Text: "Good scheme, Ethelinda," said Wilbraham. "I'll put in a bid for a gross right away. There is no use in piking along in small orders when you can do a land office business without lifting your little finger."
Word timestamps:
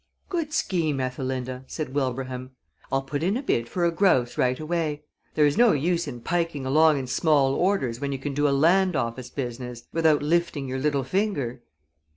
"Good 0.29 0.51
scheme, 0.51 0.99
Ethelinda," 0.99 1.63
said 1.67 1.93
Wilbraham. 1.93 2.55
"I'll 2.91 3.03
put 3.03 3.21
in 3.21 3.37
a 3.37 3.43
bid 3.43 3.69
for 3.69 3.85
a 3.85 3.91
gross 3.91 4.35
right 4.35 4.59
away. 4.59 5.03
There 5.35 5.45
is 5.45 5.59
no 5.59 5.73
use 5.73 6.07
in 6.07 6.21
piking 6.21 6.65
along 6.65 6.97
in 6.97 7.05
small 7.05 7.53
orders 7.53 7.99
when 8.01 8.11
you 8.11 8.17
can 8.17 8.33
do 8.33 8.47
a 8.49 8.49
land 8.49 8.95
office 8.95 9.29
business 9.29 9.83
without 9.93 10.23
lifting 10.23 10.67
your 10.67 10.79
little 10.79 11.03
finger." 11.03 11.61